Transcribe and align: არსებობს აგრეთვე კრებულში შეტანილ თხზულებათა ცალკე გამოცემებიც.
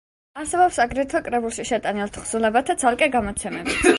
არსებობს 0.43 0.79
აგრეთვე 0.85 1.21
კრებულში 1.27 1.67
შეტანილ 1.71 2.11
თხზულებათა 2.17 2.79
ცალკე 2.85 3.13
გამოცემებიც. 3.19 3.87